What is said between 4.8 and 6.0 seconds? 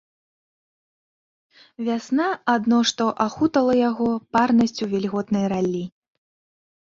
вільготнай раллі.